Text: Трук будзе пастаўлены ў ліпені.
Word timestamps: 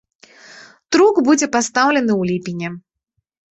Трук 0.95 1.15
будзе 1.29 1.49
пастаўлены 1.57 2.13
ў 2.21 2.33
ліпені. 2.33 2.67